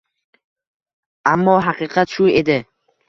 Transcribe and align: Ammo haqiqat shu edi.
Ammo 1.33 1.57
haqiqat 1.67 2.17
shu 2.17 2.31
edi. 2.41 2.57